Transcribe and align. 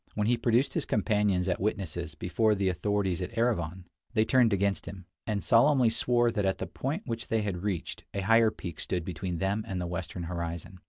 When 0.15 0.25
he 0.25 0.35
produced 0.35 0.73
his 0.73 0.87
companions 0.87 1.47
as 1.47 1.59
witnesses 1.59 2.15
before 2.15 2.55
the 2.55 2.69
authorities 2.69 3.21
at 3.21 3.37
Erivan, 3.37 3.83
they 4.15 4.25
turned 4.25 4.51
against 4.51 4.87
him, 4.87 5.05
and 5.27 5.43
solemnly 5.43 5.91
swore 5.91 6.31
that 6.31 6.43
at 6.43 6.57
the 6.57 6.65
point 6.65 7.03
which 7.05 7.27
they 7.27 7.43
had 7.43 7.61
reached 7.61 8.03
a 8.11 8.21
higher 8.21 8.49
peak 8.49 8.79
stood 8.79 9.05
between 9.05 9.37
them 9.37 9.63
and 9.67 9.79
the 9.79 9.85
western 9.85 10.23
horizon. 10.23 10.79